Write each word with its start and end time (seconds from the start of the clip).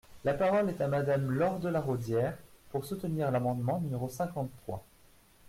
La 0.23 0.33
parole 0.33 0.67
est 0.69 0.81
à 0.81 0.87
Madame 0.87 1.29
Laure 1.29 1.59
de 1.59 1.69
La 1.69 1.79
Raudière, 1.79 2.35
pour 2.71 2.85
soutenir 2.85 3.29
l’amendement 3.29 3.79
numéro 3.81 4.09
cinquante-trois. 4.09 4.83